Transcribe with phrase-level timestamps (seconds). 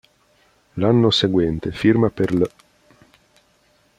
[0.79, 2.43] L'anno seguente firma per l'.